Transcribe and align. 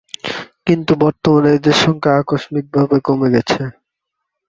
কিন্তু 0.67 0.91
বর্তমানে 1.03 1.49
এদের 1.57 1.75
সংখ্যা 1.83 2.11
আকস্মিক 2.21 2.65
ভাবে 2.75 2.97
কমে 3.07 3.27
গেছে। 3.35 3.61